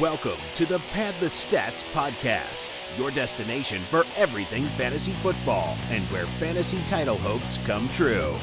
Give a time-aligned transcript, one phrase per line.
[0.00, 6.26] Welcome to the Pad the Stats podcast, your destination for everything fantasy football and where
[6.38, 8.38] fantasy title hopes come true.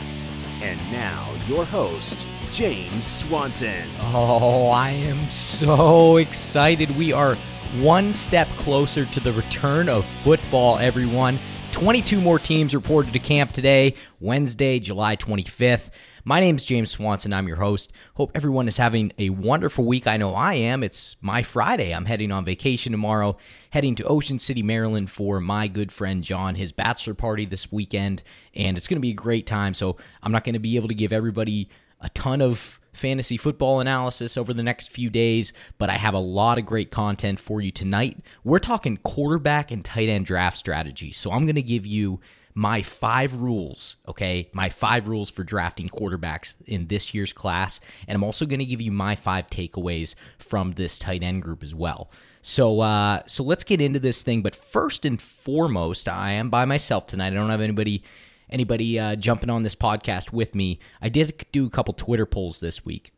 [0.63, 3.87] And now, your host, James Swanson.
[4.01, 6.89] Oh, I am so excited.
[6.97, 7.35] We are
[7.81, 11.37] one step closer to the return of football, everyone.
[11.71, 15.91] 22 more teams reported to camp today, Wednesday, July 25th.
[16.25, 17.33] My name is James Swanson.
[17.33, 17.91] I'm your host.
[18.13, 20.07] Hope everyone is having a wonderful week.
[20.07, 20.81] I know I am.
[20.81, 21.93] It's my Friday.
[21.93, 23.35] I'm heading on vacation tomorrow,
[23.71, 28.23] heading to Ocean City, Maryland for my good friend John, his bachelor party this weekend,
[28.55, 29.73] and it's going to be a great time.
[29.73, 31.67] So I'm not going to be able to give everybody
[31.99, 36.19] a ton of fantasy football analysis over the next few days, but I have a
[36.19, 38.17] lot of great content for you tonight.
[38.45, 41.11] We're talking quarterback and tight end draft strategy.
[41.11, 42.21] So I'm going to give you
[42.55, 44.49] my five rules, okay?
[44.53, 47.79] My five rules for drafting quarterbacks in this year's class.
[48.07, 51.63] And I'm also going to give you my five takeaways from this tight end group
[51.63, 52.11] as well.
[52.41, 54.41] So, uh, so let's get into this thing.
[54.41, 57.27] But first and foremost, I am by myself tonight.
[57.27, 58.03] I don't have anybody
[58.49, 60.79] anybody uh, jumping on this podcast with me.
[61.01, 63.11] I did do a couple Twitter polls this week,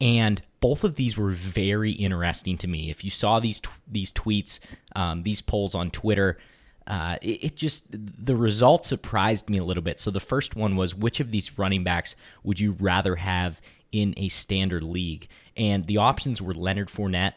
[0.00, 2.90] and both of these were very interesting to me.
[2.90, 4.58] If you saw these these tweets,
[4.96, 6.38] um, these polls on Twitter,
[6.86, 10.00] uh, it, it, just the results surprised me a little bit.
[10.00, 13.60] So the first one was which of these running backs would you rather have
[13.92, 15.28] in a standard league?
[15.56, 17.34] And the options were Leonard Fournette,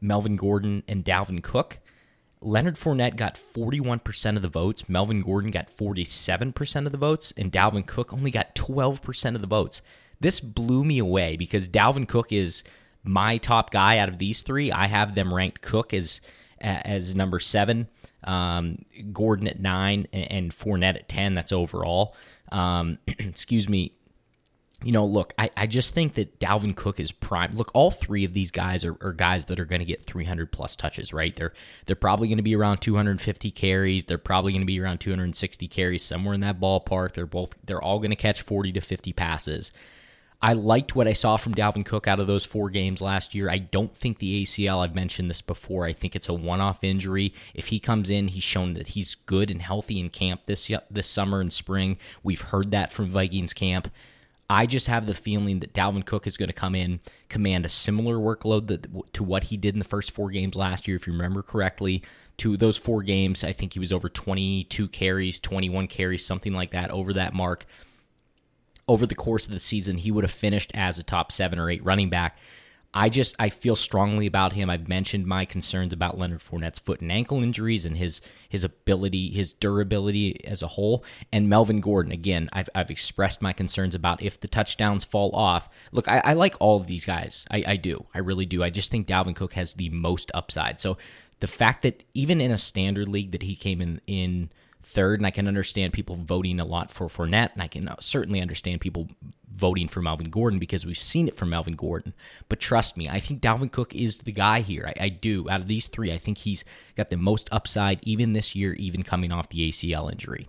[0.00, 1.78] Melvin Gordon, and Dalvin Cook.
[2.40, 4.88] Leonard Fournette got 41% of the votes.
[4.88, 7.32] Melvin Gordon got 47% of the votes.
[7.36, 9.80] And Dalvin Cook only got 12% of the votes.
[10.20, 12.62] This blew me away because Dalvin Cook is
[13.02, 14.70] my top guy out of these three.
[14.70, 16.20] I have them ranked Cook as
[16.60, 17.88] as number seven,
[18.24, 21.34] um, Gordon at nine, and Fournette at ten.
[21.34, 22.14] That's overall.
[22.52, 23.94] Um, excuse me
[24.84, 27.56] you know, look, I, I just think that Dalvin Cook is prime.
[27.56, 30.52] Look, all three of these guys are, are guys that are going to get 300
[30.52, 31.34] plus touches, right?
[31.34, 31.54] They're
[31.86, 34.04] they're probably going to be around 250 carries.
[34.04, 37.14] They're probably going to be around 260 carries, somewhere in that ballpark.
[37.14, 39.72] They're both they're all going to catch 40 to 50 passes.
[40.44, 43.48] I liked what I saw from Dalvin Cook out of those four games last year.
[43.48, 46.84] I don't think the ACL, I've mentioned this before, I think it's a one off
[46.84, 47.32] injury.
[47.54, 51.06] If he comes in, he's shown that he's good and healthy in camp this, this
[51.06, 51.96] summer and spring.
[52.22, 53.88] We've heard that from Vikings camp.
[54.50, 57.00] I just have the feeling that Dalvin Cook is going to come in,
[57.30, 60.86] command a similar workload that, to what he did in the first four games last
[60.86, 62.02] year, if you remember correctly.
[62.36, 66.72] To those four games, I think he was over 22 carries, 21 carries, something like
[66.72, 67.64] that, over that mark.
[68.86, 71.70] Over the course of the season, he would have finished as a top seven or
[71.70, 72.38] eight running back.
[72.96, 74.70] I just I feel strongly about him.
[74.70, 79.30] I've mentioned my concerns about Leonard Fournette's foot and ankle injuries and his his ability,
[79.30, 81.04] his durability as a whole.
[81.32, 85.68] And Melvin Gordon, again, I've I've expressed my concerns about if the touchdowns fall off.
[85.90, 87.44] Look, I, I like all of these guys.
[87.50, 88.06] I, I do.
[88.14, 88.62] I really do.
[88.62, 90.80] I just think Dalvin Cook has the most upside.
[90.80, 90.96] So
[91.40, 94.50] the fact that even in a standard league that he came in in
[94.84, 98.40] third, and I can understand people voting a lot for Fournette, and I can certainly
[98.40, 99.08] understand people
[99.52, 102.12] voting for Melvin Gordon because we've seen it from Melvin Gordon.
[102.48, 104.86] But trust me, I think Dalvin Cook is the guy here.
[104.86, 105.48] I, I, do.
[105.48, 106.64] Out of these three, I think he's
[106.96, 110.48] got the most upside, even this year, even coming off the ACL injury.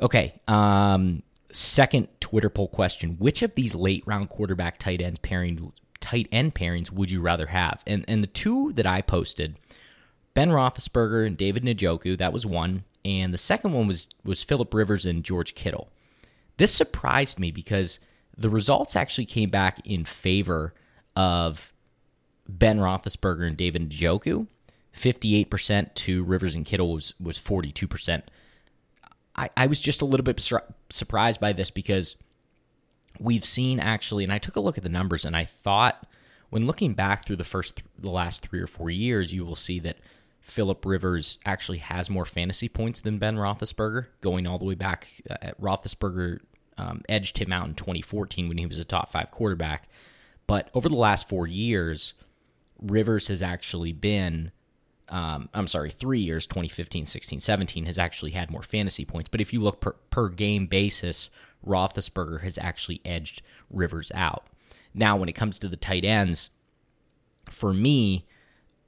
[0.00, 0.40] Okay.
[0.48, 1.22] Um,
[1.52, 6.54] second Twitter poll question: Which of these late round quarterback tight end pairing tight end
[6.54, 7.82] pairings would you rather have?
[7.86, 9.58] And and the two that I posted.
[10.34, 14.74] Ben Roethlisberger and David Njoku, that was one and the second one was was Philip
[14.74, 15.90] Rivers and George Kittle.
[16.58, 17.98] This surprised me because
[18.36, 20.74] the results actually came back in favor
[21.16, 21.72] of
[22.46, 24.46] Ben Roethlisberger and David Njoku.
[24.94, 28.22] 58% to Rivers and Kittle was, was 42%.
[29.36, 32.16] I, I was just a little bit sur- surprised by this because
[33.20, 36.04] we've seen actually, and I took a look at the numbers and I thought
[36.50, 39.56] when looking back through the first, th- the last three or four years, you will
[39.56, 39.98] see that
[40.40, 45.08] Philip Rivers actually has more fantasy points than Ben Roethlisberger, going all the way back.
[45.28, 46.40] Uh, Roethlisberger
[46.78, 49.88] um, edged him out in 2014 when he was a top five quarterback.
[50.46, 52.14] But over the last four years,
[52.80, 54.52] Rivers has actually been,
[55.08, 59.28] um, I'm sorry, three years, 2015, 16, 17, has actually had more fantasy points.
[59.28, 61.28] But if you look per, per game basis,
[61.66, 64.46] Roethlisberger has actually edged Rivers out.
[64.94, 66.48] Now, when it comes to the tight ends,
[67.50, 68.26] for me,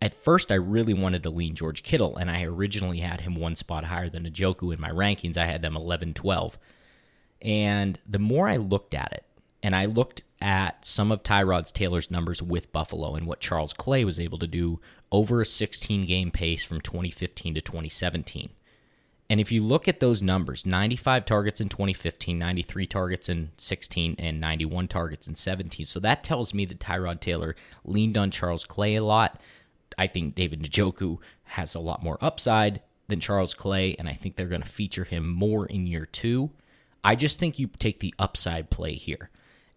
[0.00, 3.56] at first I really wanted to lean George Kittle, and I originally had him one
[3.56, 5.36] spot higher than Njoku in my rankings.
[5.36, 6.58] I had them 11 12.
[7.42, 9.24] And the more I looked at it,
[9.62, 14.04] and I looked at some of Tyrod Taylor's numbers with Buffalo and what Charles Clay
[14.04, 14.80] was able to do
[15.12, 18.50] over a 16 game pace from 2015 to 2017.
[19.28, 24.16] And if you look at those numbers 95 targets in 2015, 93 targets in 16,
[24.18, 25.86] and 91 targets in 17.
[25.86, 27.54] So that tells me that Tyrod Taylor
[27.84, 29.40] leaned on Charles Clay a lot.
[30.00, 34.34] I think David Njoku has a lot more upside than Charles Clay, and I think
[34.34, 36.52] they're going to feature him more in year two.
[37.04, 39.28] I just think you take the upside play here.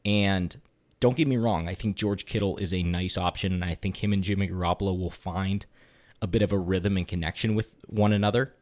[0.06, 0.58] And
[1.02, 4.02] don't get me wrong, I think George Kittle is a nice option, and I think
[4.02, 5.66] him and Jimmy Garoppolo will find
[6.22, 8.56] a bit of a rhythm and connection with one another.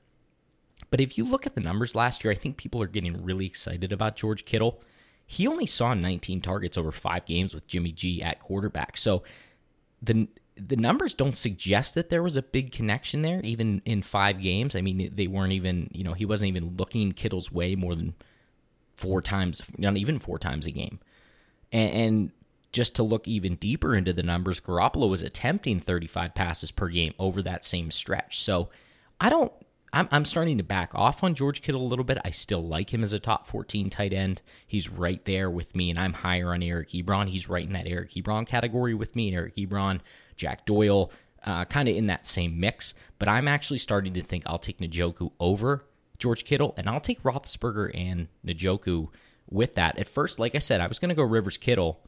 [0.90, 3.46] But if you look at the numbers last year, I think people are getting really
[3.46, 4.82] excited about George Kittle.
[5.28, 8.98] He only saw 19 targets over five games with Jimmy G at quarterback.
[8.98, 9.22] So
[10.02, 14.42] the the numbers don't suggest that there was a big connection there, even in five
[14.42, 14.76] games.
[14.76, 18.14] I mean, they weren't even, you know, he wasn't even looking Kittle's way more than
[18.98, 21.00] four times, not even four times a game.
[21.72, 22.32] And, and
[22.72, 27.14] just to look even deeper into the numbers, Garoppolo was attempting 35 passes per game
[27.18, 28.42] over that same stretch.
[28.42, 28.70] So
[29.20, 29.52] I don't
[29.94, 32.18] I'm, I'm starting to back off on George Kittle a little bit.
[32.24, 34.42] I still like him as a top 14 tight end.
[34.66, 37.28] He's right there with me, and I'm higher on Eric Ebron.
[37.28, 39.28] He's right in that Eric Ebron category with me.
[39.28, 40.00] And Eric Ebron,
[40.38, 41.12] Jack Doyle,
[41.46, 42.94] uh, kind of in that same mix.
[43.20, 45.84] But I'm actually starting to think I'll take Njoku over
[46.18, 49.10] George Kittle, and I'll take Roethlisberger and Njoku
[49.50, 49.98] with that.
[49.98, 52.00] At first, like I said, I was going to go Rivers Kittle,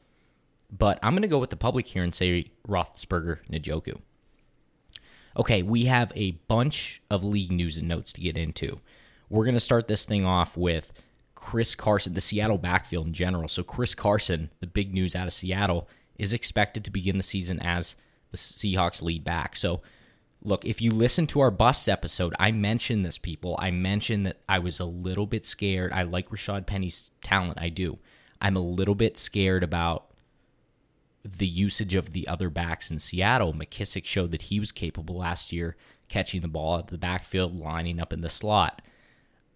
[0.71, 3.99] but I'm going to go with the public here and say Roethlisberger, Njoku.
[5.35, 8.79] Okay, we have a bunch of league news and notes to get into.
[9.29, 10.93] We're going to start this thing off with
[11.33, 13.47] Chris Carson, the Seattle backfield in general.
[13.47, 17.59] So, Chris Carson, the big news out of Seattle, is expected to begin the season
[17.59, 17.95] as
[18.31, 19.55] the Seahawks lead back.
[19.55, 19.81] So,
[20.43, 23.55] look, if you listen to our bus episode, I mentioned this, people.
[23.59, 25.91] I mentioned that I was a little bit scared.
[25.93, 27.59] I like Rashaad Penny's talent.
[27.59, 27.97] I do.
[28.39, 30.12] I'm a little bit scared about
[31.23, 33.53] the usage of the other backs in Seattle.
[33.53, 35.75] McKissic showed that he was capable last year
[36.09, 38.81] catching the ball at the backfield, lining up in the slot.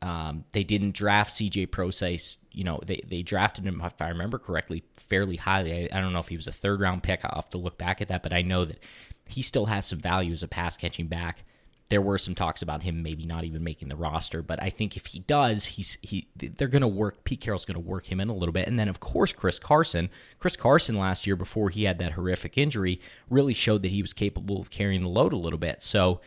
[0.01, 2.37] Um, they didn't draft CJ Prosise.
[2.51, 5.89] You know, they, they drafted him, if I remember correctly, fairly highly.
[5.91, 7.21] I, I don't know if he was a third round pick.
[7.23, 8.83] I'll have to look back at that, but I know that
[9.27, 11.43] he still has some value as a pass catching back
[11.89, 14.97] there were some talks about him maybe not even making the roster, but I think
[14.97, 17.23] if he does, he's he they're going to work.
[17.23, 19.57] Pete Carroll's going to work him in a little bit, and then of course Chris
[19.57, 20.09] Carson.
[20.39, 22.99] Chris Carson last year before he had that horrific injury
[23.29, 25.81] really showed that he was capable of carrying the load a little bit.
[25.81, 26.19] So,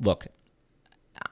[0.00, 0.28] look,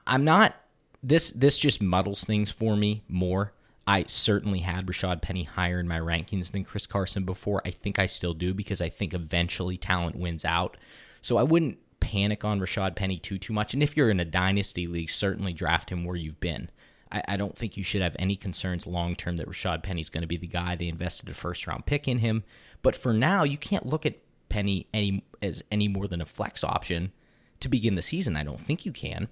[0.05, 0.55] I'm not
[1.01, 3.53] this this just muddles things for me more.
[3.87, 7.61] I certainly had Rashaad Penny higher in my rankings than Chris Carson before.
[7.65, 10.77] I think I still do because I think eventually talent wins out.
[11.21, 11.77] So I wouldn't
[12.11, 13.73] panic on Rashaad Penny too too much.
[13.73, 16.69] And if you're in a dynasty league, certainly draft him where you've been.
[17.09, 20.21] I, I don't think you should have any concerns long term that Rashaad Penny's going
[20.23, 20.75] to be the guy.
[20.75, 22.43] They invested a first round pick in him,
[22.81, 24.17] but for now, you can't look at
[24.49, 27.13] Penny any as any more than a flex option
[27.61, 28.35] to begin the season.
[28.35, 29.29] I don't think you can.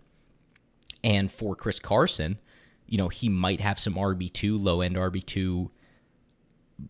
[1.03, 2.39] And for Chris Carson,
[2.87, 5.69] you know, he might have some RB2, low end RB2,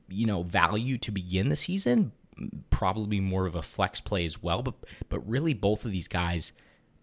[0.09, 2.11] you know, value to begin the season,
[2.69, 4.61] probably more of a flex play as well.
[4.61, 4.75] But
[5.09, 6.51] but really, both of these guys,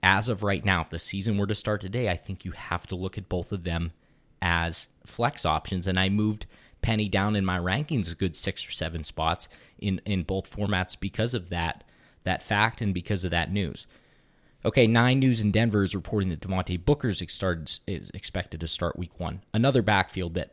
[0.03, 2.87] as of right now, if the season were to start today, I think you have
[2.89, 3.93] to look at both of them
[4.43, 5.87] as flex options.
[5.87, 6.47] And I moved
[6.83, 9.49] Penny down in my rankings a good six or seven spots
[9.79, 11.85] in in both formats because of that
[12.25, 13.87] that fact and because of that news.
[14.65, 19.21] Okay, Nine News in Denver is reporting that Devontae Booker is expected to start week
[19.21, 19.43] one.
[19.55, 20.51] Another backfield that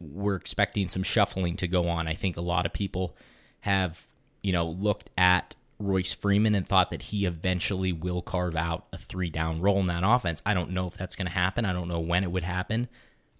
[0.00, 2.06] we're expecting some shuffling to go on.
[2.06, 3.16] I think a lot of people
[3.60, 4.06] have,
[4.42, 8.98] you know, looked at Royce Freeman and thought that he eventually will carve out a
[8.98, 10.42] three down role in that offense.
[10.44, 11.64] I don't know if that's going to happen.
[11.64, 12.88] I don't know when it would happen.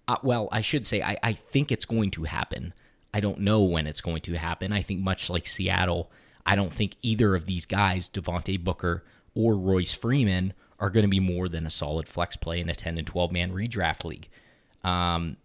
[0.07, 2.73] Uh, well, I should say, I, I think it's going to happen.
[3.13, 4.71] I don't know when it's going to happen.
[4.71, 6.11] I think, much like Seattle,
[6.45, 9.03] I don't think either of these guys, Devontae Booker
[9.35, 12.73] or Royce Freeman, are going to be more than a solid flex play in a
[12.73, 14.29] 10 and 12 man redraft league.
[14.83, 15.37] Um,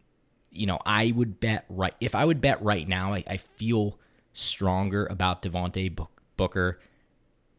[0.51, 3.99] you know, I would bet right if I would bet right now, I, I feel
[4.35, 5.97] stronger about Devontae
[6.37, 6.81] Booker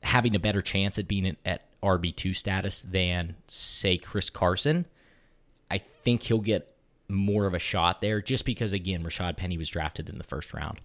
[0.03, 4.85] having a better chance at being at RB2 status than, say, Chris Carson.
[5.71, 6.75] I think he'll get
[7.07, 10.53] more of a shot there just because, again, Rashaad Penny was drafted in the first
[10.53, 10.79] round.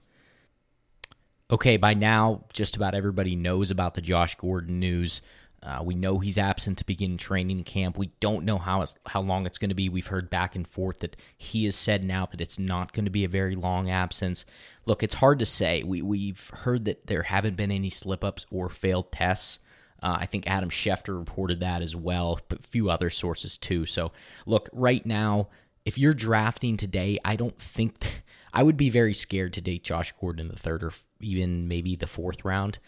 [1.50, 5.20] Okay, by now, just about everybody knows about the Josh Gordon news.
[5.62, 7.98] Uh, we know he's absent to begin training camp.
[7.98, 9.88] We don't know how how long it's going to be.
[9.88, 13.10] We've heard back and forth that he has said now that it's not going to
[13.10, 14.46] be a very long absence.
[14.86, 15.82] Look, it's hard to say.
[15.82, 19.58] We we've heard that there haven't been any slip ups or failed tests.
[20.02, 23.84] Uh, I think Adam Schefter reported that as well, but a few other sources too.
[23.84, 24.12] So,
[24.46, 25.48] look, right now,
[25.84, 28.22] if you're drafting today, I don't think
[28.54, 31.96] I would be very scared to date Josh Gordon in the third or even maybe
[31.96, 32.78] the fourth round.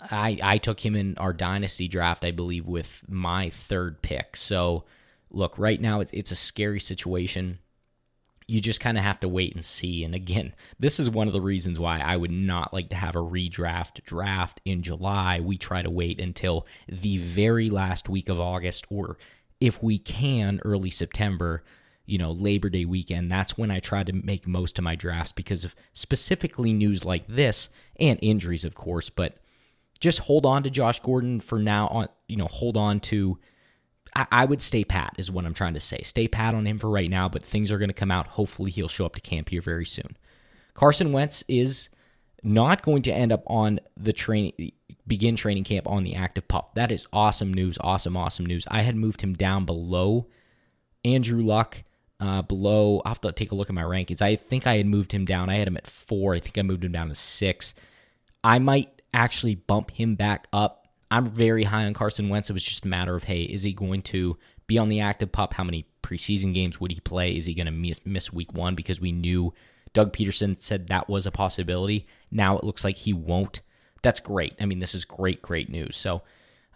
[0.00, 4.36] I I took him in our dynasty draft, I believe, with my third pick.
[4.36, 4.84] So
[5.30, 7.58] look, right now it's, it's a scary situation.
[8.46, 10.04] You just kind of have to wait and see.
[10.04, 13.14] And again, this is one of the reasons why I would not like to have
[13.14, 15.40] a redraft draft in July.
[15.40, 19.18] We try to wait until the very last week of August, or
[19.60, 21.62] if we can, early September
[22.08, 25.30] you know, Labor Day weekend, that's when I try to make most of my drafts
[25.30, 27.68] because of specifically news like this
[28.00, 29.10] and injuries, of course.
[29.10, 29.36] But
[30.00, 31.88] just hold on to Josh Gordon for now.
[31.88, 33.38] On you know, hold on to.
[34.14, 36.00] I, I would stay pat is what I'm trying to say.
[36.02, 38.28] Stay pat on him for right now, but things are going to come out.
[38.28, 40.16] Hopefully, he'll show up to camp here very soon.
[40.74, 41.88] Carson Wentz is
[42.42, 44.72] not going to end up on the training
[45.06, 46.74] begin training camp on the active pup.
[46.74, 47.78] That is awesome news.
[47.80, 48.66] Awesome, awesome news.
[48.70, 50.26] I had moved him down below
[51.04, 51.82] Andrew Luck
[52.20, 53.00] uh, below.
[53.04, 54.22] I'll have to take a look at my rankings.
[54.22, 55.48] I think I had moved him down.
[55.48, 56.34] I had him at four.
[56.34, 57.74] I think I moved him down to six.
[58.44, 60.86] I might actually bump him back up.
[61.10, 62.50] I'm very high on Carson Wentz.
[62.50, 64.36] It was just a matter of, hey, is he going to
[64.66, 65.54] be on the active pup?
[65.54, 67.36] How many preseason games would he play?
[67.36, 68.74] Is he going to miss, miss week one?
[68.74, 69.54] Because we knew
[69.94, 72.06] Doug Pederson said that was a possibility.
[72.30, 73.62] Now it looks like he won't.
[74.02, 74.54] That's great.
[74.60, 75.96] I mean, this is great, great news.
[75.96, 76.22] So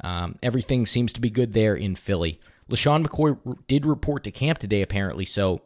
[0.02, 2.40] um, everything seems to be good there in Philly.
[2.70, 5.24] LeSean McCoy did report to camp today, apparently.
[5.24, 5.62] So,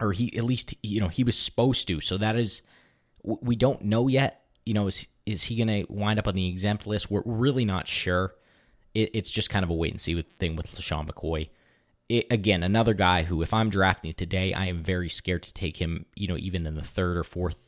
[0.00, 2.00] or he at least you know he was supposed to.
[2.00, 2.62] So that is
[3.22, 4.42] we don't know yet.
[4.64, 7.10] You know, is is he going to wind up on the exempt list?
[7.10, 8.34] We're really not sure.
[8.94, 11.50] It, it's just kind of a wait and see with, thing with LeSean McCoy.
[12.08, 15.76] It, again, another guy who, if I'm drafting today, I am very scared to take
[15.76, 16.06] him.
[16.14, 17.58] You know, even in the third or fourth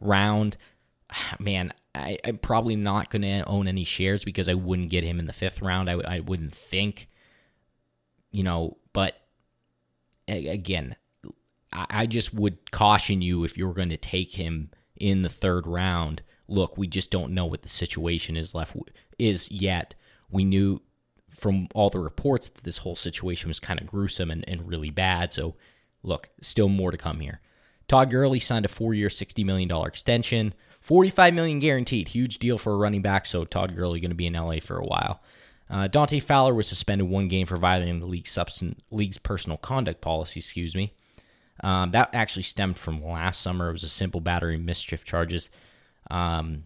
[0.00, 0.56] round.
[1.38, 5.18] Man, I, am probably not going to own any shares because I wouldn't get him
[5.18, 5.88] in the fifth round.
[5.88, 7.08] I, I wouldn't think
[8.36, 9.18] you know, but
[10.28, 10.94] again,
[11.72, 16.22] I just would caution you if you're going to take him in the third round.
[16.48, 18.76] Look, we just don't know what the situation is left
[19.18, 19.94] is yet.
[20.30, 20.82] We knew
[21.30, 24.90] from all the reports that this whole situation was kind of gruesome and, and really
[24.90, 25.32] bad.
[25.32, 25.54] So,
[26.02, 27.40] look, still more to come here.
[27.88, 32.08] Todd Gurley signed a four-year, sixty million dollar extension, forty-five million guaranteed.
[32.08, 33.26] Huge deal for a running back.
[33.26, 35.22] So Todd Gurley going to be in LA for a while.
[35.68, 40.00] Uh, Dante Fowler was suspended one game for violating the league's, substance, league's personal conduct
[40.00, 40.38] policy.
[40.40, 40.94] Excuse me.
[41.62, 43.70] Um, that actually stemmed from last summer.
[43.70, 45.48] It was a simple battery mischief charges.
[46.10, 46.64] Um,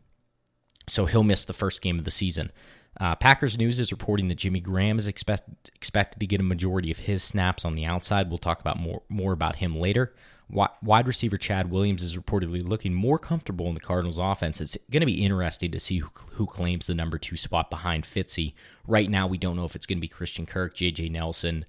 [0.86, 2.50] so he'll miss the first game of the season.
[2.98, 6.90] Uh, Packers News is reporting that Jimmy Graham is expect, expected to get a majority
[6.90, 8.28] of his snaps on the outside.
[8.28, 10.12] We'll talk about more more about him later.
[10.50, 14.60] Wide receiver Chad Williams is reportedly looking more comfortable in the Cardinals' offense.
[14.60, 18.02] It's going to be interesting to see who, who claims the number two spot behind
[18.02, 18.54] Fitzy.
[18.84, 21.10] Right now, we don't know if it's going to be Christian Kirk, J.J.
[21.10, 21.66] Nelson,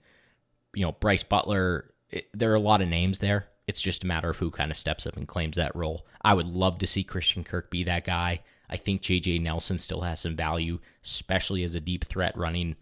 [0.74, 1.94] you know, Brice Butler.
[2.10, 3.51] It, there are a lot of names there.
[3.68, 6.06] It's just a matter of who kind of steps up and claims that role.
[6.22, 8.42] I would love to see Christian Kirk be that guy.
[8.70, 9.40] I think J.J.
[9.40, 12.76] Nelson still has some value, especially as a deep threat running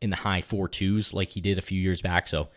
[0.00, 2.28] in the high four twos like he did a few years back.
[2.28, 2.48] So,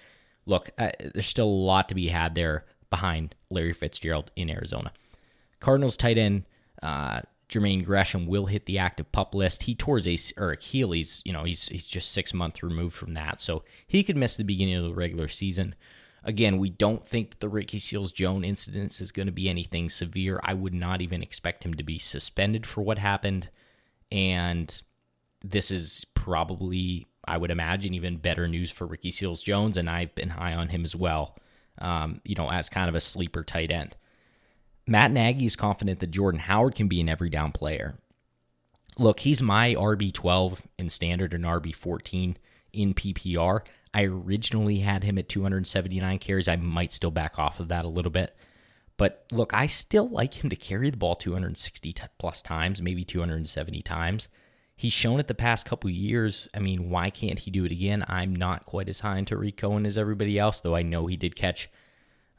[0.46, 4.92] look, uh, there's still a lot to be had there behind Larry Fitzgerald in Arizona.
[5.60, 6.44] Cardinals tight end
[6.84, 9.64] uh, Jermaine Gresham will hit the active pup list.
[9.64, 11.22] He tore his or Achilles.
[11.26, 14.44] You know, he's he's just six months removed from that, so he could miss the
[14.44, 15.76] beginning of the regular season.
[16.28, 19.90] Again, we don't think that the Ricky Seals Jones incident is going to be anything
[19.90, 20.40] severe.
[20.44, 23.50] I would not even expect him to be suspended for what happened,
[24.12, 24.82] and
[25.42, 30.14] this is probably, I would imagine, even better news for Ricky Seals Jones, and I've
[30.14, 31.38] been high on him as well
[31.80, 33.96] um, you know, as kind of a sleeper tight end.
[34.86, 37.98] Matt Nagy is confident that Jordan Howard can be an every down player.
[38.98, 42.36] Look, he's my RB12 in standard and RB14
[42.74, 43.62] in PPR.
[43.94, 46.48] I originally had him at 279 carries.
[46.48, 48.36] I might still back off of that a little bit.
[48.98, 53.82] But look, I still like him to carry the ball 260 plus times, maybe 270
[53.82, 54.28] times
[54.78, 56.48] he's shown it the past couple years.
[56.54, 58.06] I mean, why can't he do it again?
[58.08, 61.18] I'm not quite as high on Tarik Cohen as everybody else, though I know he
[61.18, 61.68] did catch,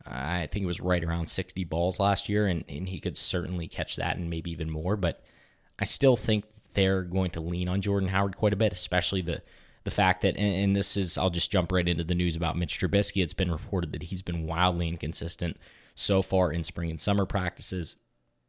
[0.07, 3.17] uh, I think it was right around 60 balls last year, and, and he could
[3.17, 4.97] certainly catch that and maybe even more.
[4.97, 5.23] But
[5.78, 9.43] I still think they're going to lean on Jordan Howard quite a bit, especially the
[9.88, 12.59] the fact that, and, and this is, I'll just jump right into the news about
[12.59, 13.23] Mitch Trubisky.
[13.23, 15.57] It's been reported that he's been wildly inconsistent
[15.95, 17.97] so far in spring and summer practices.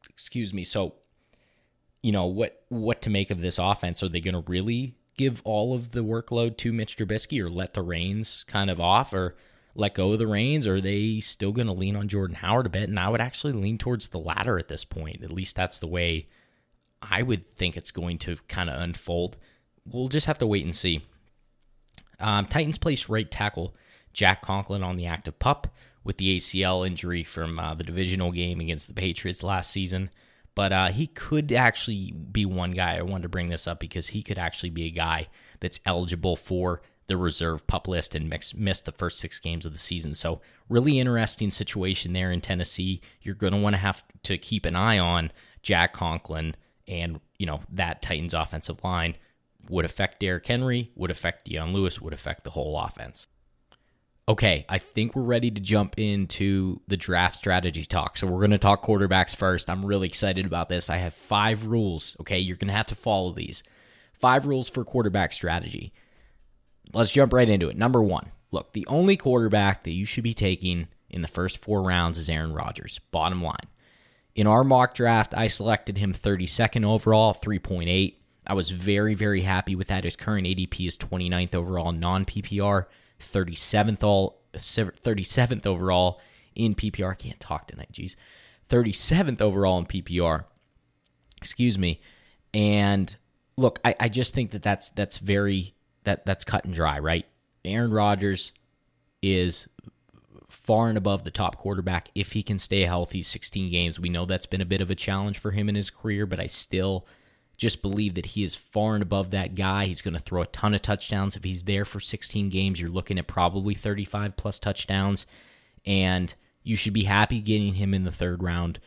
[0.09, 0.65] Excuse me.
[0.65, 0.95] So
[2.01, 4.03] you know what what to make of this offense.
[4.03, 7.73] Are they going to really give all of the workload to Mitch Trubisky, or let
[7.73, 9.35] the reins kind of off, or
[9.75, 10.67] let go of the reins?
[10.67, 12.89] Or are they still going to lean on Jordan Howard a bit?
[12.89, 15.23] And I would actually lean towards the latter at this point.
[15.23, 16.27] At least that's the way
[17.01, 19.37] I would think it's going to kind of unfold.
[19.85, 21.01] We'll just have to wait and see.
[22.19, 23.75] Um, Titans placed right tackle
[24.13, 25.67] Jack Conklin on the active pup
[26.03, 30.09] with the ACL injury from uh, the divisional game against the Patriots last season.
[30.55, 32.97] But uh, he could actually be one guy.
[32.97, 35.27] I wanted to bring this up because he could actually be a guy
[35.59, 39.73] that's eligible for the reserve pup list and mix, missed the first six games of
[39.73, 40.13] the season.
[40.13, 43.01] So, really interesting situation there in Tennessee.
[43.21, 45.31] You're going to want to have to keep an eye on
[45.63, 46.55] Jack Conklin
[46.87, 49.15] and, you know, that Titans offensive line
[49.69, 53.27] would affect Derrick Henry, would affect Dion Lewis, would affect the whole offense.
[54.27, 58.17] Okay, I think we're ready to jump into the draft strategy talk.
[58.17, 59.69] So we're going to talk quarterbacks first.
[59.69, 60.89] I'm really excited about this.
[60.89, 62.15] I have five rules.
[62.21, 63.63] Okay, you're going to have to follow these.
[64.13, 65.93] Five rules for quarterback strategy.
[66.93, 67.77] Let's jump right into it.
[67.77, 71.81] Number one look, the only quarterback that you should be taking in the first four
[71.81, 72.99] rounds is Aaron Rodgers.
[73.11, 73.67] Bottom line.
[74.35, 78.15] In our mock draft, I selected him 32nd overall, 3.8.
[78.49, 80.03] I was very, very happy with that.
[80.03, 82.87] His current ADP is 29th overall non PPR,
[83.21, 86.19] 37th all 37th overall
[86.55, 87.11] in PPR.
[87.11, 88.15] I can't talk tonight, geez.
[88.67, 90.45] 37th overall in PPR.
[91.37, 92.01] Excuse me.
[92.51, 93.15] And
[93.55, 97.27] look, I, I just think that that's that's very that that's cut and dry, right?
[97.63, 98.51] Aaron Rodgers
[99.21, 99.67] is
[100.47, 103.99] far and above the top quarterback if he can stay healthy 16 games.
[103.99, 106.39] We know that's been a bit of a challenge for him in his career, but
[106.39, 107.05] I still
[107.59, 109.85] just believe that he is far and above that guy.
[109.85, 111.35] He's going to throw a ton of touchdowns.
[111.35, 115.25] If he's there for 16 games, you're looking at probably 35 plus touchdowns,
[115.85, 118.79] and you should be happy getting him in the third round.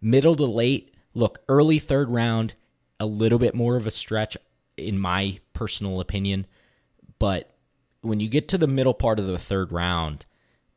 [0.00, 2.54] Middle to late, look, early third round,
[3.00, 4.36] a little bit more of a stretch,
[4.76, 6.46] in my personal opinion.
[7.18, 7.52] But
[8.02, 10.24] when you get to the middle part of the third round,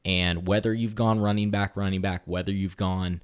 [0.04, 3.22] and whether you've gone running back, running back, whether you've gone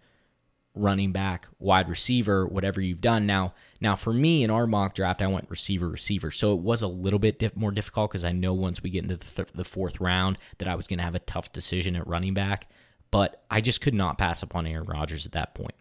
[0.75, 3.25] running back, wide receiver, whatever you've done.
[3.25, 6.31] Now, now for me in our mock draft, I went receiver, receiver.
[6.31, 9.03] So it was a little bit diff- more difficult because I know once we get
[9.03, 11.95] into the, th- the fourth round that I was going to have a tough decision
[11.95, 12.69] at running back.
[13.11, 15.73] But I just could not pass upon Aaron Rodgers at that point.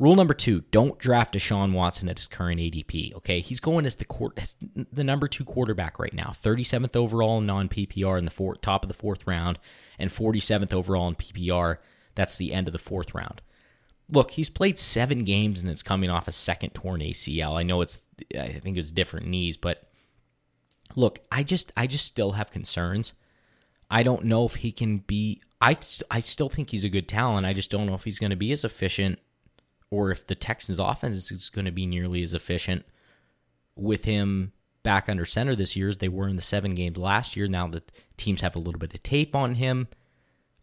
[0.00, 3.14] Rule number two: Don't draft Deshaun Watson at his current ADP.
[3.14, 4.56] Okay, he's going as the court, as
[4.92, 8.82] the number two quarterback right now, 37th overall in non PPR in the four, top
[8.82, 9.60] of the fourth round,
[9.96, 11.76] and 47th overall in PPR.
[12.16, 13.40] That's the end of the fourth round.
[14.08, 17.54] Look, he's played seven games and it's coming off a second torn ACL.
[17.54, 18.06] I know it's,
[18.38, 19.88] I think it was different knees, but
[20.94, 23.14] look, I just, I just still have concerns.
[23.90, 25.40] I don't know if he can be.
[25.60, 25.76] I,
[26.10, 27.46] I still think he's a good talent.
[27.46, 29.18] I just don't know if he's going to be as efficient
[29.90, 32.84] or if the Texans' offense is going to be nearly as efficient
[33.76, 37.36] with him back under center this year as they were in the seven games last
[37.36, 37.48] year.
[37.48, 39.88] Now that teams have a little bit of tape on him,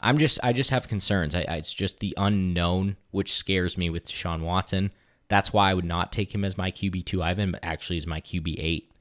[0.01, 1.35] I'm just I just have concerns.
[1.35, 4.91] I, I, it's just the unknown which scares me with Deshaun Watson.
[5.27, 7.21] That's why I would not take him as my QB two.
[7.21, 8.91] I have him actually as my QB eight.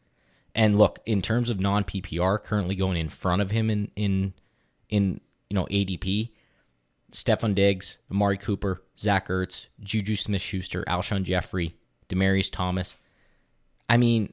[0.55, 4.35] And look, in terms of non PPR, currently going in front of him in in
[4.89, 6.31] in you know ADP,
[7.13, 11.77] Stefon Diggs, Amari Cooper, Zach Ertz, Juju Smith Schuster, Alshon Jeffery,
[12.09, 12.97] Demaryius Thomas.
[13.89, 14.33] I mean,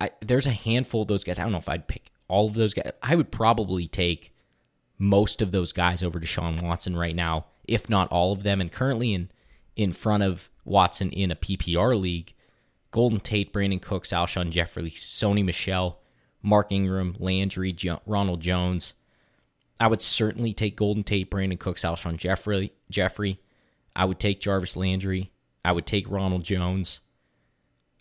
[0.00, 1.38] I, there's a handful of those guys.
[1.38, 2.92] I don't know if I'd pick all of those guys.
[3.02, 4.32] I would probably take
[4.98, 8.60] most of those guys over to Deshaun Watson right now, if not all of them.
[8.60, 9.30] And currently in
[9.76, 12.34] in front of Watson in a PPR league,
[12.90, 16.00] Golden Tate, Brandin Cooks, Alshon Jeffery, Sony Michel,
[16.42, 18.94] Mark Ingram, Landry, jo- Ronald Jones,
[19.80, 22.72] I would certainly take Golden Tate, Brandin Cooks, Alshon Jeffery.
[22.90, 23.40] Jeffrey.
[23.94, 25.30] I would take Jarvis Landry.
[25.64, 27.00] I would take Ronald Jones.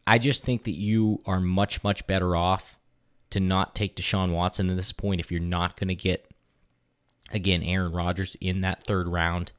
[0.06, 2.80] I just think that you are much, much better off
[3.32, 6.32] to not take Deshaun Watson at this point if you're not going to get,
[7.32, 9.52] again, Aaron Rodgers in that third round.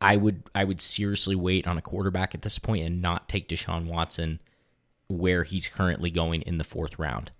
[0.00, 3.48] I would I would seriously wait on a quarterback at this point and not take
[3.48, 4.40] Deshaun Watson
[5.08, 7.30] where he's currently going in the fourth round.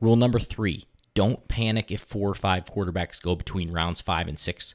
[0.00, 4.38] Rule number three don't panic if four or five quarterbacks go between rounds five and
[4.38, 4.74] six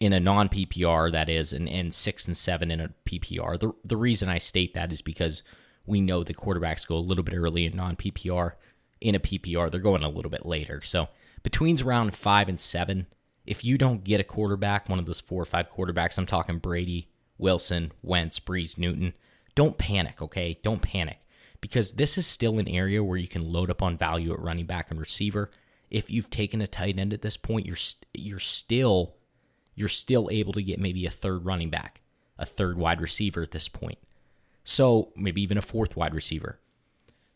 [0.00, 3.58] in a non PPR, that is, and, and six and seven in a PPR.
[3.58, 5.42] The, the reason I state that is because
[5.86, 8.52] we know the quarterbacks go a little bit early in non PPR.
[9.00, 10.80] In a PPR, they're going a little bit later.
[10.82, 11.08] So
[11.42, 13.06] between round five and seven,
[13.46, 16.58] if you don't get a quarterback, one of those four or five quarterbacks, I'm talking
[16.58, 19.14] Brady, Wilson, Wentz, Brees, Newton,
[19.54, 20.58] don't panic, okay?
[20.62, 21.18] Don't panic
[21.60, 24.66] because this is still an area where you can load up on value at running
[24.66, 25.50] back and receiver
[25.94, 27.76] if you've taken a tight end at this point, you're
[28.12, 29.14] you're still
[29.76, 32.00] you're still able to get maybe a third running back,
[32.36, 33.98] a third wide receiver at this point.
[34.64, 36.58] So maybe even a fourth wide receiver.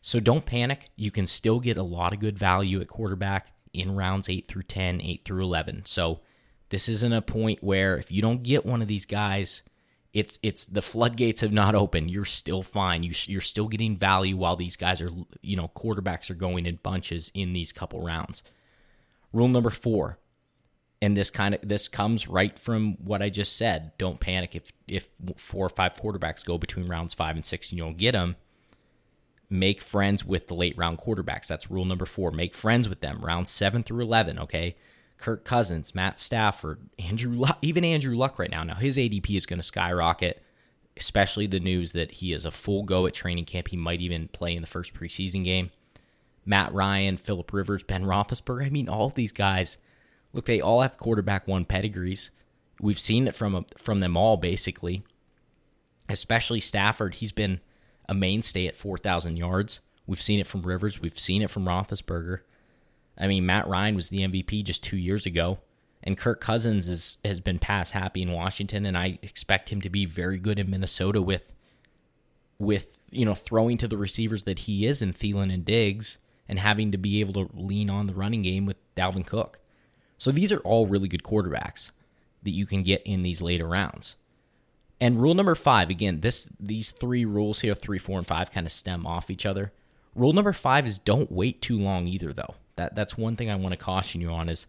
[0.01, 0.89] So don't panic.
[0.97, 4.63] You can still get a lot of good value at quarterback in rounds 8 through
[4.63, 5.83] 10, 8 through 11.
[5.85, 6.21] So
[6.69, 9.63] this isn't a point where if you don't get one of these guys
[10.13, 12.09] it's it's the floodgates have not opened.
[12.09, 13.03] You're still fine.
[13.03, 16.79] You you're still getting value while these guys are you know quarterbacks are going in
[16.81, 18.43] bunches in these couple rounds.
[19.31, 20.17] Rule number four,
[20.99, 23.91] and this kind of this comes right from what I just said.
[23.99, 27.77] Don't panic if if four or five quarterbacks go between rounds five and six and
[27.77, 28.35] you don't get them.
[29.49, 31.47] Make friends with the late round quarterbacks.
[31.47, 32.31] That's rule number four.
[32.31, 34.75] Make friends with them, round seven through 11, okay?
[35.17, 38.63] Kirk Cousins, Matt Stafford, Andrew Luck, even Andrew Luck right now.
[38.63, 40.41] Now, his ADP is going to skyrocket,
[40.95, 43.67] especially the news that he is a full go at training camp.
[43.67, 45.71] He might even play in the first preseason game.
[46.45, 48.65] Matt Ryan, Philip Rivers, Ben Roethlisberger.
[48.65, 49.77] I mean, all of these guys,
[50.31, 52.31] look, they all have quarterback one pedigrees.
[52.81, 55.03] We've seen it from from them all, basically.
[56.07, 57.15] Especially Stafford.
[57.15, 57.59] He's been
[58.09, 59.79] a mainstay at 4,000 yards.
[60.07, 60.99] We've seen it from Rivers.
[60.99, 62.39] We've seen it from Roethlisberger.
[63.17, 65.59] I mean, Matt Ryan was the MVP just two years ago,
[66.03, 69.89] and Kirk Cousins is, has been pass happy in Washington, and I expect him to
[69.89, 71.53] be very good in Minnesota with,
[72.57, 76.17] with you know, throwing to the receivers that he is in Thielen and Diggs,
[76.47, 79.59] and having to be able to lean on the running game with Dalvin Cook.
[80.17, 81.91] So these are all really good quarterbacks
[82.41, 84.15] that you can get in these later rounds.
[85.01, 88.67] And rule number five, again, this these three rules here, three, four, and five, kind
[88.67, 89.71] of stem off each other.
[90.13, 92.55] Rule number five is don't wait too long either, though.
[92.75, 94.65] That that's one thing I want to caution you on is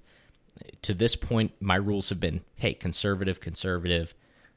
[0.82, 4.14] to this point, my rules have been, hey, conservative, conservative.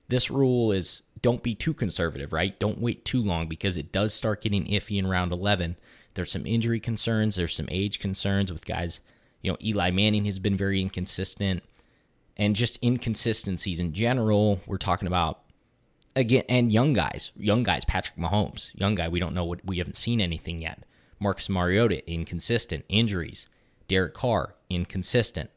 [0.08, 2.60] This rule is don't be too conservative, right?
[2.60, 5.78] Don't wait too long because it does start getting iffy in round 11.
[6.14, 9.00] There's some injury concerns, there's some age concerns with guys.
[9.42, 11.64] You know, Eli Manning has been very inconsistent
[12.38, 14.62] and just inconsistencies in general.
[14.66, 15.40] We're talking about
[16.16, 19.08] again, and young guys, young guys, Patrick Mahomes, young guy.
[19.08, 20.86] We don't know what we haven't seen anything yet.
[21.20, 23.48] Marcus Mariota, inconsistent injuries.
[23.88, 25.50] Derek Carr, inconsistent.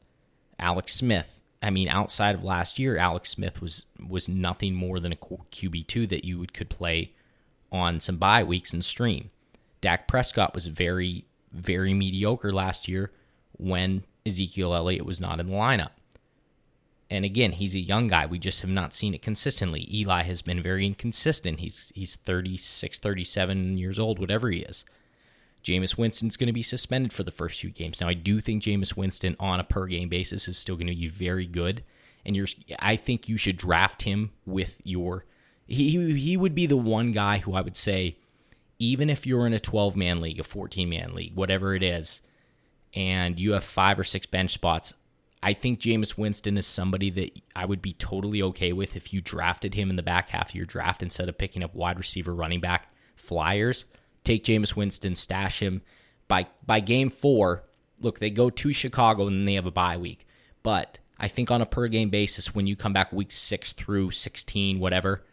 [0.59, 1.41] Alex Smith.
[1.63, 5.87] I mean, outside of last year, Alex Smith was was nothing more than a QB
[5.87, 7.13] two that you could play
[7.73, 9.31] on some bye weeks and stream.
[9.81, 13.11] Dak Prescott was very very mediocre last year
[13.53, 15.91] when Ezekiel Elliott was not in the lineup.
[17.09, 18.27] And again, he's a young guy.
[18.27, 19.89] We just have not seen it consistently.
[19.93, 21.61] Eli has been very inconsistent.
[21.61, 24.85] He's he's 36, 37 years old, whatever he is.
[25.63, 28.01] Jameis Winston's going to be suspended for the first few games.
[28.01, 30.95] Now, I do think Jameis Winston on a per game basis is still going to
[30.95, 31.83] be very good.
[32.25, 32.49] And you're
[32.81, 35.25] I think you should draft him with your
[35.67, 38.17] he he would be the one guy who I would say
[38.79, 42.21] even if you're in a 12 man league, a 14 man league, whatever it is,
[42.95, 44.93] and you have five or six bench spots,
[45.43, 49.21] I think Jameis Winston is somebody that I would be totally okay with if you
[49.21, 52.35] drafted him in the back half of your draft instead of picking up wide receiver,
[52.35, 53.85] running back, flyers.
[54.25, 55.83] Take Jameis Winston, stash him.
[56.27, 57.65] By by game four,
[58.01, 60.27] look, they go to Chicago and then they have a bye week.
[60.63, 64.11] But I think on a per game basis, when you come back week six through
[64.11, 65.25] 16, whatever,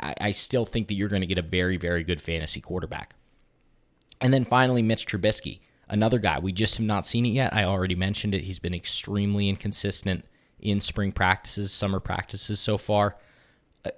[0.00, 3.14] I, I still think that you're going to get a very, very good fantasy quarterback.
[4.20, 5.60] And then finally, Mitch Trubisky.
[5.90, 7.52] Another guy, we just have not seen it yet.
[7.52, 8.44] I already mentioned it.
[8.44, 10.24] He's been extremely inconsistent
[10.60, 13.16] in spring practices, summer practices so far.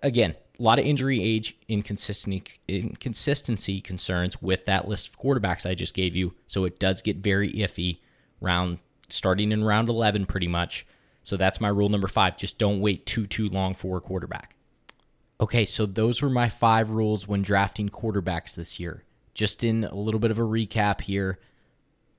[0.02, 5.74] Again, a lot of injury age inconsistency inconsistency concerns with that list of quarterbacks I
[5.74, 6.34] just gave you.
[6.46, 7.98] So it does get very iffy
[8.40, 8.78] round
[9.08, 10.86] starting in round 11 pretty much.
[11.24, 12.36] So that's my rule number 5.
[12.38, 14.56] Just don't wait too too long for a quarterback.
[15.40, 19.02] Okay, so those were my 5 rules when drafting quarterbacks this year.
[19.34, 21.38] Just in a little bit of a recap here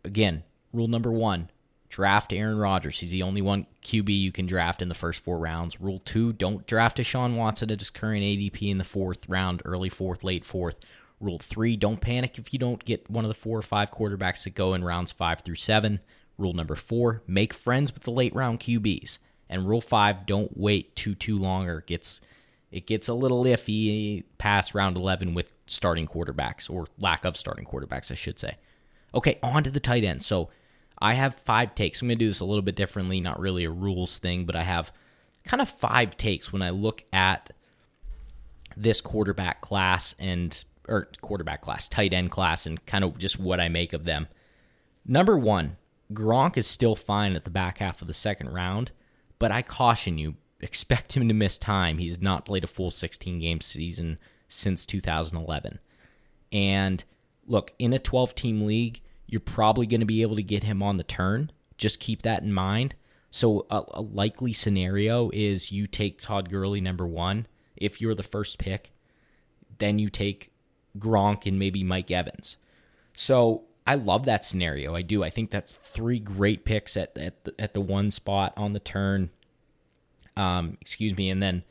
[0.03, 1.49] again, rule number one
[1.93, 2.99] draft Aaron Rodgers.
[2.99, 5.79] He's the only one QB you can draft in the first four rounds.
[5.79, 9.61] Rule two, don't draft a Deshaun Watson at his current ADP in the fourth round,
[9.63, 10.79] early fourth, late fourth.
[11.19, 14.43] Rule three, don't panic if you don't get one of the four or five quarterbacks
[14.43, 15.99] that go in rounds five through seven.
[16.35, 19.19] Rule number four, make friends with the late round QBs.
[19.47, 22.21] And rule five, don't wait too too long or it gets
[22.71, 27.65] it gets a little iffy past round eleven with starting quarterbacks or lack of starting
[27.65, 28.57] quarterbacks, I should say.
[29.15, 30.23] Okay, on to the tight end.
[30.23, 30.49] So
[30.99, 32.01] I have five takes.
[32.01, 34.55] I'm going to do this a little bit differently, not really a rules thing, but
[34.55, 34.91] I have
[35.43, 37.51] kind of five takes when I look at
[38.75, 43.59] this quarterback class and or quarterback class, tight end class, and kind of just what
[43.59, 44.27] I make of them.
[45.05, 45.77] Number one,
[46.11, 48.91] Gronk is still fine at the back half of the second round,
[49.39, 51.97] but I caution you, expect him to miss time.
[51.97, 55.79] He's not played a full 16 game season since 2011.
[56.51, 57.03] And
[57.47, 60.83] look, in a 12 team league, you're probably going to be able to get him
[60.83, 61.51] on the turn.
[61.77, 62.95] Just keep that in mind.
[63.31, 68.21] So, a, a, likely scenario is you take Todd Gurley number one if you're the
[68.21, 68.91] first pick,
[69.79, 70.51] then you take
[70.99, 72.57] Gronk and maybe Mike Evans.
[73.15, 74.95] So, I love that scenario.
[74.95, 75.23] I do.
[75.23, 78.79] I think that's three great picks at at the, at the one spot on the
[78.79, 79.29] turn.
[80.37, 81.63] Um, excuse me, and then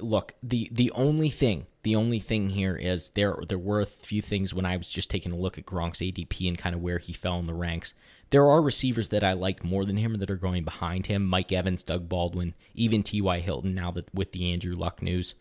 [0.00, 4.22] look, the the only thing, the only thing here is there there were a few
[4.22, 6.98] things when I was just taking a look at Gronk's ADP and kind of where
[6.98, 7.94] he fell in the ranks.
[8.30, 11.26] There are receivers that I like more than him that are going behind him.
[11.26, 13.40] Mike Evans, Doug Baldwin, even T.Y.
[13.40, 15.34] Hilton now that with the Andrew Luck news.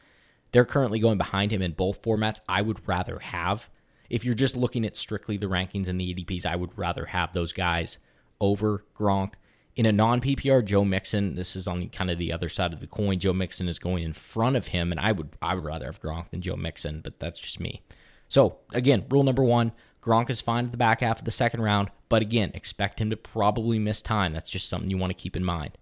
[0.52, 2.40] They're currently going behind him in both formats.
[2.50, 3.70] I would rather have
[4.10, 7.32] if you're just looking at strictly the rankings and the ADPs, I would rather have
[7.32, 8.00] those guys
[8.42, 9.34] over Gronk.
[9.80, 12.82] In a non PPR, Joe Mixon, this is on kind of the other side of
[12.82, 13.18] the coin.
[13.18, 16.02] Joe Mixon is going in front of him, and I would I would rather have
[16.02, 17.82] Gronk than Joe Mixon, but that's just me.
[18.28, 21.62] So again, rule number one: Gronk is fine at the back half of the second
[21.62, 24.34] round, but again, expect him to probably miss time.
[24.34, 25.78] That's just something you want to keep in mind.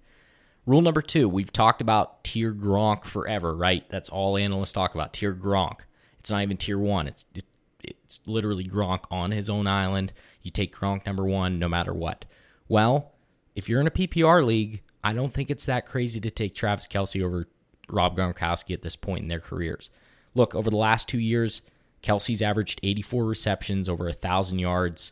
[0.68, 3.90] Rule number two: We've talked about tier Gronk forever, right?
[3.90, 5.12] That's all analysts talk about.
[5.12, 5.80] Tier Gronk.
[6.20, 7.08] It's not even tier one.
[7.08, 7.46] It's it,
[7.84, 10.14] it's literally Gronk on his own island.
[10.44, 12.26] You take Gronk number one no matter what.
[12.70, 13.14] Well,
[13.58, 16.86] if you're in a PPR league, I don't think it's that crazy to take Travis
[16.86, 17.48] Kelce over
[17.90, 19.90] Rob Gronkowski at this point in their careers.
[20.36, 21.64] Look, over the last two years,
[22.04, 25.12] Kelce's averaged 84 receptions, over a thousand yards.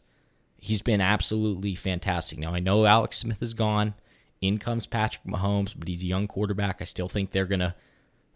[0.60, 2.38] He's been absolutely fantastic.
[2.38, 3.96] Now I know Alex Smith is gone.
[4.42, 6.84] In comes Patrick Mahomes, but he's a young quarterback.
[6.84, 7.76] I still think they're gonna.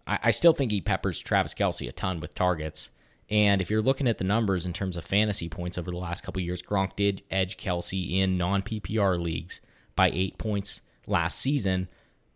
[0.08, 2.90] I, I still think he peppers Travis Kelce a ton with targets.
[3.30, 6.24] And if you're looking at the numbers in terms of fantasy points over the last
[6.24, 9.62] couple years, Gronk did edge Kelce in non PPR leagues
[10.00, 11.90] by eight points last season,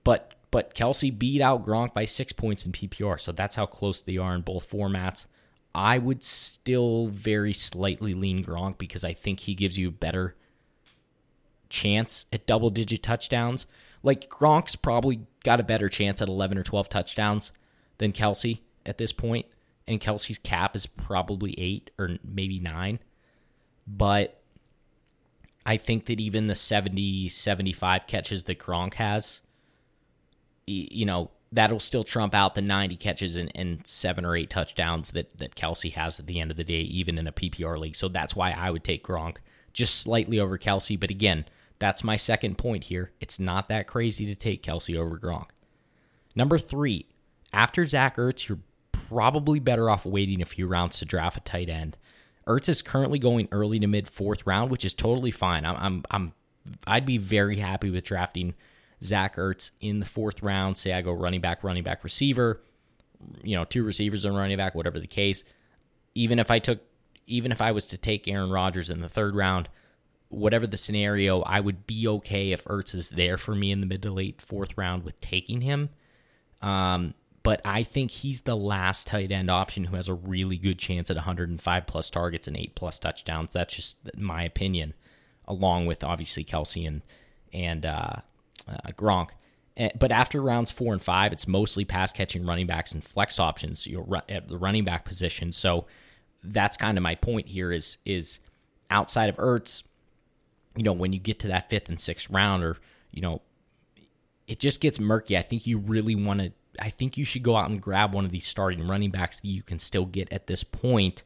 [0.03, 3.21] but but Kelce beat out Gronk by six points in PPR.
[3.21, 5.27] So that's how close they are in both formats.
[5.73, 10.35] I would still very slightly lean Gronk because I think he gives you a better
[11.69, 13.65] chance at double digit touchdowns.
[14.03, 17.53] Like Gronk's probably got a better chance at 11 or 12 touchdowns
[17.97, 19.45] than Kelce at this point
[19.87, 22.99] and Kelce's cap is probably eight or maybe nine.
[23.87, 24.42] But
[25.65, 29.41] I think that even the 70, 75 catches that Gronk has,
[30.67, 35.11] you know, that'll still trump out the 90 catches and, and seven or eight touchdowns
[35.11, 37.95] that, that Kelce has at the end of the day, even in a PPR league.
[37.95, 39.37] So that's why I would take Gronk
[39.71, 40.99] just slightly over Kelce.
[40.99, 41.45] But again,
[41.79, 43.11] that's my second point here.
[43.21, 45.49] It's not that crazy to take Kelce over Gronk.
[46.35, 47.05] Number three,
[47.51, 48.59] after Zach Ertz, you're
[48.91, 51.97] probably better off waiting a few rounds to draft a tight end.
[52.47, 55.65] Ertz is currently going early to mid fourth round, which is totally fine.
[55.65, 56.33] I'm, I'm, I'm,
[56.85, 58.53] I'd be very happy with drafting
[59.03, 60.77] Zach Ertz in the fourth round.
[60.77, 62.61] Say I go running back, running back, receiver,
[63.43, 65.43] you know, two receivers and running back, whatever the case.
[66.15, 66.81] Even if I took,
[67.27, 69.69] even if I was to take Aaron Rodgers in the third round,
[70.29, 73.85] whatever the scenario, I would be okay if Ertz is there for me in the
[73.85, 75.89] mid to late fourth round with taking him.
[76.61, 80.79] Um, but I think he's the last tight end option who has a really good
[80.79, 83.51] chance at 105 plus targets and eight plus touchdowns.
[83.51, 84.93] That's just my opinion,
[85.45, 87.01] along with obviously Kelce and
[87.53, 88.15] and uh,
[88.67, 89.31] uh, Gronk.
[89.75, 93.39] Eh, but after rounds four and five, it's mostly pass catching running backs and flex
[93.39, 95.51] options you know, at the running back position.
[95.51, 95.85] So
[96.43, 98.39] that's kind of my point here is is
[98.89, 99.83] outside of Ertz,
[100.77, 102.77] you know, when you get to that fifth and sixth round, or
[103.11, 103.41] you know,
[104.47, 105.37] it just gets murky.
[105.37, 108.25] I think you really want to I think you should go out and grab one
[108.25, 111.23] of these starting running backs that you can still get at this point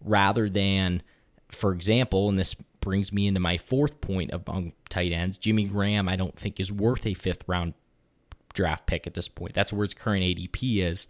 [0.00, 1.02] rather than,
[1.48, 5.64] for example, and this brings me into my fourth point among um, tight ends, Jimmy
[5.64, 7.74] Graham, I don't think is worth a fifth round
[8.52, 9.54] draft pick at this point.
[9.54, 11.06] That's where his current ADP is,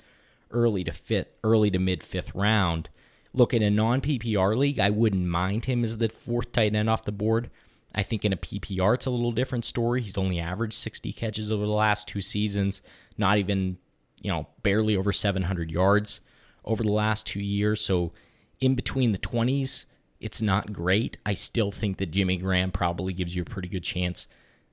[0.51, 2.89] early to fifth, early to mid fifth round.
[3.33, 6.89] Look, in a non PPR league, I wouldn't mind him as the fourth tight end
[6.89, 7.51] off the board.
[7.95, 10.03] I think in a PPR, it's a little different story.
[10.03, 12.83] He's only averaged 60 catches over the last two seasons,
[13.17, 13.79] not even,
[14.21, 16.21] you know, barely over 700 yards
[16.65, 17.81] over the last two years.
[17.81, 18.13] So
[18.61, 19.87] in between the 20s,
[20.21, 21.19] it's not great.
[21.25, 24.27] I still think that Jimmy Graham probably gives you a pretty good chance.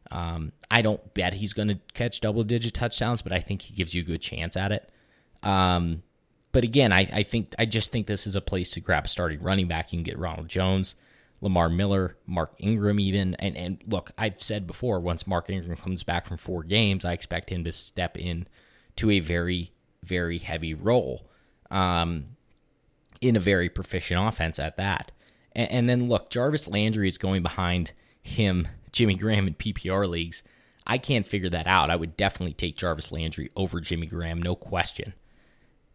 [0.09, 3.73] Um, I don't bet he's going to catch double digit touchdowns, but I think he
[3.73, 4.89] gives you a good chance at it.
[5.43, 6.03] Um,
[6.51, 9.07] but again, I, I think I just think this is a place to grab a
[9.07, 9.91] starting running back.
[9.91, 10.95] You can get Ronald Jones.
[11.41, 13.35] Lamar Miller, Mark Ingram, even.
[13.35, 17.13] And, and look, I've said before, once Mark Ingram comes back from four games, I
[17.13, 18.47] expect him to step in
[18.97, 19.71] to a very,
[20.03, 21.27] very heavy role
[21.71, 22.37] um,
[23.19, 25.11] in a very proficient offense at that.
[25.53, 30.43] And, and then look, Jarvis Landry is going behind him, Jimmy Graham, in PPR leagues.
[30.85, 31.89] I can't figure that out.
[31.89, 35.13] I would definitely take Jarvis Landry over Jimmy Graham, no question.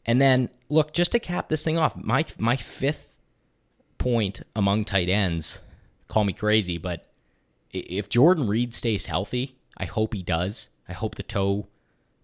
[0.04, 3.05] And then look, just to cap this thing off, my my fifth
[3.98, 5.60] point among tight ends.
[6.08, 7.10] Call me crazy, but
[7.72, 10.68] if Jordan Reed stays healthy, I hope he does.
[10.88, 11.66] I hope the toe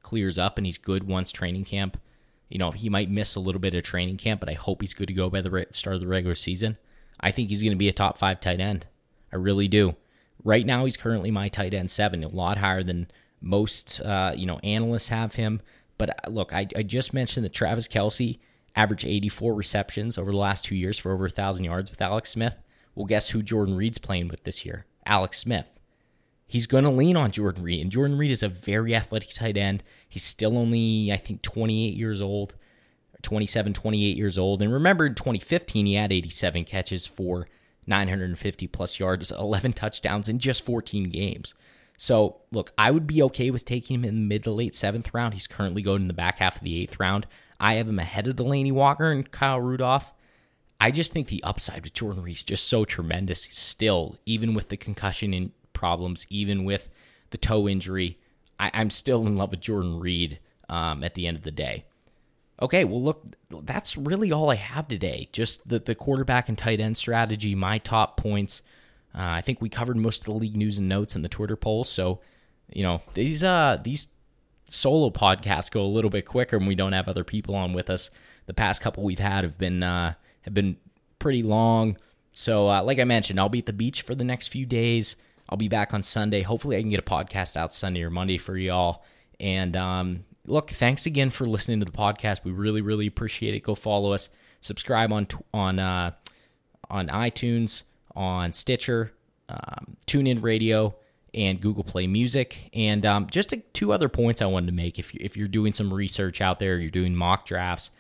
[0.03, 2.01] clears up and he's good once training camp.
[2.49, 4.95] You know, he might miss a little bit of training camp, but I hope he's
[4.95, 6.77] good to go by the start of the regular season.
[7.19, 8.87] I think he's going to be a top five tight end.
[9.33, 9.97] I really do.
[10.45, 13.09] Right now, he's currently my tight end seven, a lot higher than
[13.41, 15.61] most uh, you know analysts have him.
[15.99, 18.39] But uh, look, I, I just mentioned that Travis Kelce
[18.75, 22.57] averaged 84 receptions over the last two years for over 1,000 yards with Alex Smith.
[22.95, 24.87] Well, guess who Jordan Reed's playing with this year?
[25.07, 25.81] Alex Smith.
[26.47, 29.57] He's going to lean on Jordan Reed, and Jordan Reed is a very athletic tight
[29.57, 29.83] end.
[30.07, 32.55] He's still only, I think, 28 years old,
[33.23, 34.61] 27, 28 years old.
[34.61, 37.49] And remember, in 2015, he had 87 catches for
[37.87, 41.55] 950 plus yards, 11 touchdowns in just 14 games.
[41.97, 45.15] So, look, I would be okay with taking him in the mid to late seventh
[45.15, 45.35] round.
[45.35, 47.27] He's currently going in the back half of the eighth round.
[47.63, 50.13] I have him ahead of Delanie Walker and Kyle Rudolph.
[50.81, 54.69] I just think the upside with Jordan Reed is just so tremendous still, even with
[54.69, 56.91] the concussion and problems, even with
[57.31, 58.19] the toe injury.
[58.59, 61.85] I, am still in love with Jordan Reed um, at the end of the day.
[62.61, 65.29] Okay, well, look, that's really all I have today.
[65.31, 68.61] Just the, the quarterback and tight end strategy, my top points.
[69.15, 71.57] Uh, I think we covered most of the league news and notes in the Twitter
[71.57, 71.85] poll.
[71.85, 72.21] So,
[72.73, 74.09] you know, these uh these
[74.73, 77.91] solo podcasts go a little bit quicker when we don't have other people on with
[77.91, 78.11] us.
[78.47, 80.77] The past couple we've had have been uh, have been
[81.19, 81.97] pretty long.
[82.33, 85.17] So, uh, like I mentioned, I'll be at the beach for the next few days.
[85.49, 86.41] I'll be back on Sunday.
[86.43, 89.05] Hopefully, I can get a podcast out Sunday or Monday for y'all.
[89.39, 92.43] And um, look, thanks again for listening to the podcast.
[92.43, 93.61] We really, really appreciate it.
[93.63, 94.31] Go follow us,
[94.63, 96.13] subscribe on on uh,
[96.89, 97.83] on iTunes,
[98.17, 99.13] on Stitcher,
[99.49, 100.95] um, TuneIn Radio,
[101.35, 102.71] and Google Play Music.
[102.75, 104.99] And um, just two other points I wanted to make.
[104.99, 107.91] If you, if you're doing some research out there, you're doing mock drafts.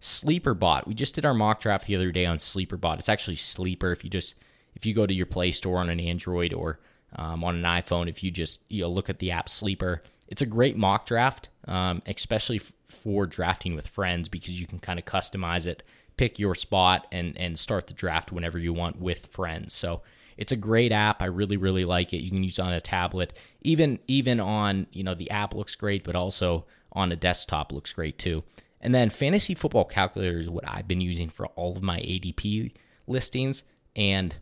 [0.00, 0.86] SleeperBot.
[0.86, 2.98] We just did our mock draft the other day on SleeperBot.
[2.98, 3.92] It's actually Sleeper.
[3.92, 4.34] If you just
[4.74, 6.80] if you go to your Play Store on an Android or
[7.14, 10.42] um, on an iPhone, if you just you know look at the app Sleeper, it's
[10.42, 14.98] a great mock draft, um, especially f- for drafting with friends because you can kind
[14.98, 15.84] of customize it,
[16.16, 19.72] pick your spot, and and start the draft whenever you want with friends.
[19.72, 20.02] So
[20.36, 21.22] it's a great app.
[21.22, 22.22] I really really like it.
[22.22, 25.74] You can use it on a tablet, even even on you know the app looks
[25.74, 28.42] great, but also on a desktop looks great too.
[28.80, 32.72] And then Fantasy Football Calculator is what I've been using for all of my ADP
[33.06, 33.62] listings,
[33.94, 34.36] and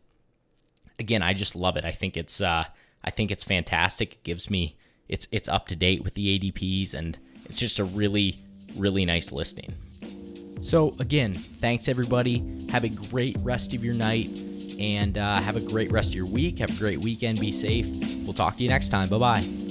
[0.98, 1.84] again, I just love it.
[1.84, 2.64] I think it's uh,
[3.02, 4.14] I think it's fantastic.
[4.14, 4.76] It gives me
[5.08, 8.38] it's it's up to date with the ADPs, and it's just a really
[8.76, 9.74] really nice listing.
[10.62, 12.66] So again, thanks everybody.
[12.70, 14.30] Have a great rest of your night,
[14.80, 16.58] and uh, have a great rest of your week.
[16.58, 17.38] Have a great weekend.
[17.38, 17.86] Be safe.
[18.24, 19.08] We'll talk to you next time.
[19.08, 19.69] Bye bye.